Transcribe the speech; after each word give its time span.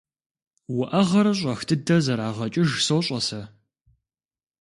УӀэгъэр 0.77 1.27
щӀэх 1.39 1.59
дыдэ 1.67 1.97
зэрагъэкӀыж 2.05 2.69
сощӀэ 2.85 3.19
сэ. 3.27 3.41